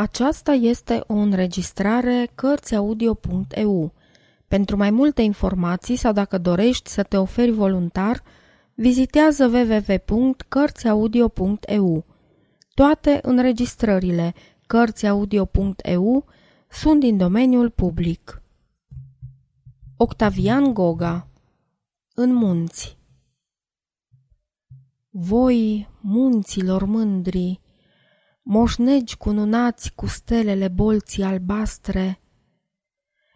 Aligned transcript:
Aceasta 0.00 0.52
este 0.52 1.04
o 1.06 1.14
înregistrare 1.14 2.30
Cărțiaudio.eu. 2.34 3.92
Pentru 4.48 4.76
mai 4.76 4.90
multe 4.90 5.22
informații 5.22 5.96
sau 5.96 6.12
dacă 6.12 6.38
dorești 6.38 6.90
să 6.90 7.02
te 7.02 7.16
oferi 7.16 7.50
voluntar, 7.50 8.22
vizitează 8.74 9.46
www.cărțiaudio.eu. 9.46 12.04
Toate 12.74 13.18
înregistrările 13.22 14.34
Cărțiaudio.eu 14.66 16.24
sunt 16.70 17.00
din 17.00 17.16
domeniul 17.16 17.70
public. 17.70 18.42
Octavian 19.96 20.74
Goga 20.74 21.28
În 22.14 22.34
munți 22.34 22.98
Voi, 25.10 25.88
munților 26.00 26.84
mândri, 26.84 27.60
moșnegi 28.50 29.16
cununați 29.16 29.94
cu 29.94 30.06
stelele 30.06 30.68
bolții 30.68 31.22
albastre, 31.22 32.20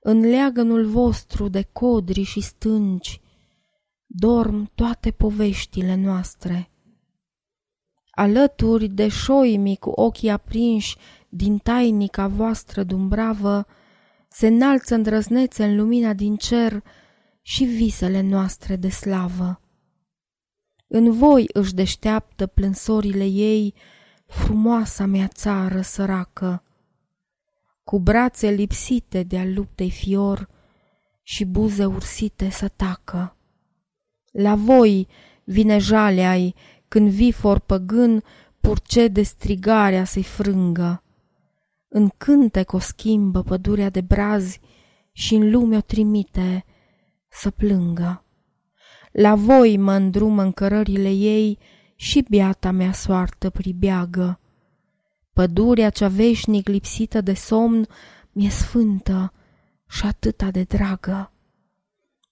în 0.00 0.20
leagănul 0.20 0.86
vostru 0.86 1.48
de 1.48 1.62
codri 1.72 2.22
și 2.22 2.40
stânci 2.40 3.20
dorm 4.06 4.70
toate 4.74 5.10
poveștile 5.10 5.94
noastre. 5.94 6.70
Alături 8.10 8.88
de 8.88 9.08
șoimii 9.08 9.76
cu 9.76 9.90
ochii 9.90 10.30
aprinși 10.30 10.96
din 11.28 11.58
tainica 11.58 12.26
voastră 12.26 12.82
dumbravă, 12.82 13.66
se 14.28 14.46
înalță 14.46 14.94
îndrăznețe 14.94 15.64
în 15.64 15.76
lumina 15.76 16.12
din 16.12 16.36
cer 16.36 16.82
și 17.42 17.64
visele 17.64 18.20
noastre 18.20 18.76
de 18.76 18.88
slavă. 18.88 19.60
În 20.86 21.12
voi 21.12 21.44
își 21.52 21.74
deșteaptă 21.74 22.46
plânsorile 22.46 23.24
ei 23.24 23.74
frumoasa 24.34 25.06
mea 25.06 25.28
țară 25.28 25.80
săracă, 25.80 26.62
cu 27.84 27.98
brațe 27.98 28.50
lipsite 28.50 29.22
de-a 29.22 29.44
luptei 29.44 29.90
fior 29.90 30.48
și 31.22 31.44
buze 31.44 31.84
ursite 31.84 32.50
să 32.50 32.68
tacă. 32.68 33.36
La 34.32 34.54
voi 34.54 35.08
vine 35.44 35.78
jalea 35.78 36.36
când 36.88 37.10
vifor 37.10 37.58
păgân 37.58 38.22
purce 38.60 39.08
de 39.08 39.22
strigarea 39.22 40.04
să-i 40.04 40.22
frângă. 40.22 41.02
În 41.88 42.08
cântec 42.16 42.72
o 42.72 42.78
schimbă 42.78 43.42
pădurea 43.42 43.90
de 43.90 44.00
brazi 44.00 44.60
și 45.12 45.34
în 45.34 45.50
lume 45.50 45.76
o 45.76 45.80
trimite 45.80 46.64
să 47.28 47.50
plângă. 47.50 48.24
La 49.12 49.34
voi 49.34 49.76
mă 49.76 49.92
îndrumă 49.92 50.42
în 50.42 50.52
cărările 50.52 51.10
ei 51.10 51.58
și 51.94 52.24
biata 52.28 52.70
mea 52.70 52.92
soartă 52.92 53.50
pribeagă. 53.50 54.40
Pădurea 55.32 55.90
cea 55.90 56.08
veșnic 56.08 56.68
lipsită 56.68 57.20
de 57.20 57.34
somn 57.34 57.86
mi-e 58.32 58.50
sfântă 58.50 59.32
și 59.88 60.06
atâta 60.06 60.50
de 60.50 60.62
dragă. 60.62 61.32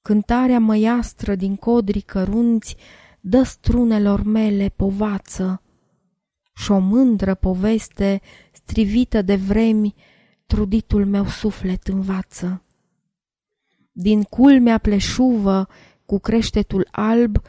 Cântarea 0.02 0.58
măiastră 0.58 1.34
din 1.34 1.56
codri 1.56 2.00
cărunți 2.00 2.76
dă 3.20 3.42
strunelor 3.42 4.22
mele 4.22 4.68
povață 4.68 5.62
și 6.54 6.70
o 6.70 6.78
mândră 6.78 7.34
poveste 7.34 8.20
strivită 8.52 9.22
de 9.22 9.36
vremi 9.36 9.94
truditul 10.46 11.06
meu 11.06 11.26
suflet 11.26 11.86
învață. 11.86 12.64
Din 13.92 14.22
culmea 14.22 14.78
pleșuvă 14.78 15.68
cu 16.06 16.18
creștetul 16.18 16.88
alb 16.90 17.42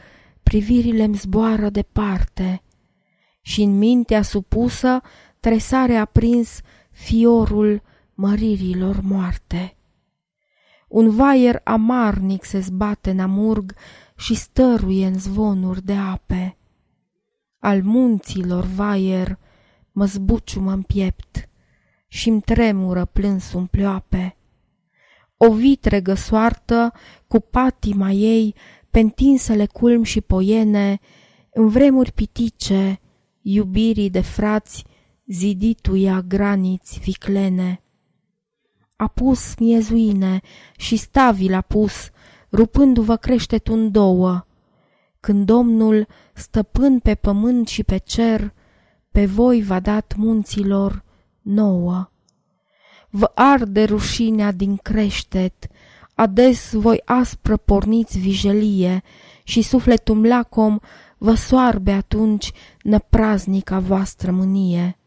privirile-mi 0.54 1.16
zboară 1.16 1.68
departe 1.68 2.62
și 3.40 3.62
în 3.62 3.78
mintea 3.78 4.22
supusă 4.22 5.00
tresare 5.40 5.96
aprins 5.96 6.60
fiorul 6.90 7.82
măririlor 8.14 9.00
moarte. 9.00 9.76
Un 10.88 11.10
vaier 11.10 11.60
amarnic 11.64 12.44
se 12.44 12.60
zbate 12.60 13.10
în 13.10 13.20
amurg 13.20 13.74
și 14.16 14.34
stăruie 14.34 15.06
în 15.06 15.18
zvonuri 15.18 15.84
de 15.84 15.94
ape. 15.94 16.56
Al 17.58 17.82
munților 17.82 18.64
vaier 18.64 19.38
mă 19.92 20.04
zbuciumă 20.04 20.72
în 20.72 20.82
piept 20.82 21.48
și-mi 22.08 22.40
tremură 22.40 23.04
plânsul 23.04 23.66
pleoape. 23.66 24.36
O 25.36 25.52
vitregă 25.52 26.14
soartă 26.14 26.92
cu 27.26 27.40
patima 27.40 28.10
ei 28.10 28.54
pe 28.94 29.00
întinsele 29.00 29.66
culm 29.66 30.02
și 30.02 30.20
poiene, 30.20 31.00
în 31.52 31.68
vremuri 31.68 32.12
pitice, 32.12 33.00
iubirii 33.42 34.10
de 34.10 34.20
frați, 34.20 34.84
zidituia 35.26 36.20
graniți 36.20 36.98
viclene. 36.98 37.82
A 38.96 39.06
pus 39.06 39.54
miezuine 39.56 40.40
și 40.76 40.96
stavi 40.96 41.48
l-a 41.48 41.60
pus, 41.60 42.10
rupându-vă 42.52 43.16
creștetul 43.16 43.78
în 43.78 43.90
două, 43.90 44.46
când 45.20 45.46
Domnul, 45.46 46.06
stăpân 46.34 46.98
pe 46.98 47.14
pământ 47.14 47.68
și 47.68 47.84
pe 47.84 47.96
cer, 47.96 48.54
pe 49.10 49.26
voi 49.26 49.62
v-a 49.62 49.80
dat 49.80 50.14
munților 50.16 51.04
nouă. 51.42 52.10
Vă 53.10 53.30
arde 53.34 53.84
rușinea 53.84 54.52
din 54.52 54.76
creștet, 54.76 55.66
Ades 56.14 56.72
voi 56.72 57.00
aspră 57.04 57.56
porniți 57.56 58.18
vijelie 58.18 59.02
și 59.42 59.62
sufletul 59.62 60.26
lacom 60.26 60.78
vă 61.18 61.34
soarbe 61.34 61.92
atunci 61.92 62.52
năpraznica 62.82 63.78
voastră 63.78 64.30
mânie. 64.30 64.98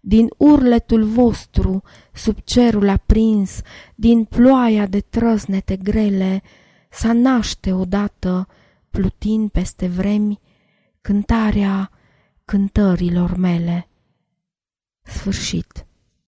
Din 0.00 0.28
urletul 0.36 1.04
vostru, 1.04 1.82
sub 2.12 2.38
cerul 2.44 2.88
aprins, 2.88 3.60
din 3.94 4.24
ploaia 4.24 4.86
de 4.86 5.00
trăznete 5.00 5.76
grele, 5.76 6.42
să 6.90 7.12
naște 7.12 7.72
odată, 7.72 8.46
plutind 8.90 9.50
peste 9.50 9.86
vremi, 9.86 10.40
cântarea 11.00 11.90
cântărilor 12.44 13.36
mele. 13.36 13.88
Sfârșit. 15.02 15.87